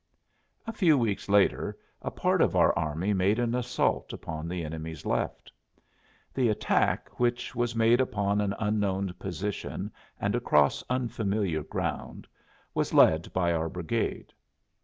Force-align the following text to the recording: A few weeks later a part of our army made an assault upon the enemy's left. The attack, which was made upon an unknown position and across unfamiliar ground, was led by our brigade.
A 0.65 0.73
few 0.73 0.97
weeks 0.97 1.29
later 1.29 1.77
a 2.01 2.09
part 2.09 2.41
of 2.41 2.55
our 2.55 2.75
army 2.75 3.13
made 3.13 3.37
an 3.37 3.53
assault 3.53 4.11
upon 4.13 4.47
the 4.49 4.65
enemy's 4.65 5.05
left. 5.05 5.51
The 6.33 6.49
attack, 6.49 7.07
which 7.19 7.53
was 7.55 7.75
made 7.75 8.01
upon 8.01 8.41
an 8.41 8.55
unknown 8.57 9.13
position 9.19 9.91
and 10.19 10.33
across 10.33 10.83
unfamiliar 10.89 11.61
ground, 11.61 12.25
was 12.73 12.95
led 12.95 13.31
by 13.31 13.51
our 13.53 13.69
brigade. 13.69 14.33